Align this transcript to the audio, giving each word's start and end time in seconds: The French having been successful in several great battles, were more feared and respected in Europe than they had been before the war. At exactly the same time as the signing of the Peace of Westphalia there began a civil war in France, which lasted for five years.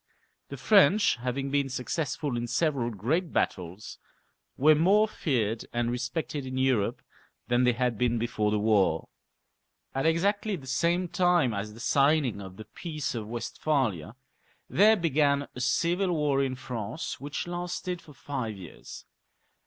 The 0.49 0.57
French 0.57 1.17
having 1.17 1.51
been 1.51 1.69
successful 1.69 2.35
in 2.35 2.47
several 2.47 2.89
great 2.89 3.31
battles, 3.31 3.99
were 4.57 4.73
more 4.73 5.07
feared 5.07 5.67
and 5.71 5.91
respected 5.91 6.43
in 6.43 6.57
Europe 6.57 7.03
than 7.49 7.65
they 7.65 7.73
had 7.73 7.99
been 7.99 8.17
before 8.17 8.49
the 8.49 8.57
war. 8.57 9.09
At 9.93 10.07
exactly 10.07 10.55
the 10.55 10.65
same 10.65 11.07
time 11.07 11.53
as 11.53 11.75
the 11.75 11.79
signing 11.79 12.41
of 12.41 12.57
the 12.57 12.65
Peace 12.65 13.13
of 13.13 13.27
Westphalia 13.27 14.15
there 14.67 14.97
began 14.97 15.47
a 15.53 15.59
civil 15.61 16.11
war 16.13 16.41
in 16.43 16.55
France, 16.55 17.19
which 17.19 17.45
lasted 17.45 18.01
for 18.01 18.13
five 18.15 18.57
years. 18.57 19.05